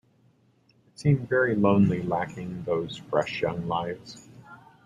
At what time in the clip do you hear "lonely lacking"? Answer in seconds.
1.53-2.63